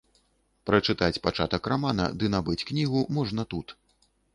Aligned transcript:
Прачытаць 0.69 1.21
пачатак 1.29 1.71
рамана 1.75 2.09
ды 2.19 2.35
набыць 2.37 2.59
кнігу 2.69 3.09
можна 3.21 3.41
тут. 3.55 3.81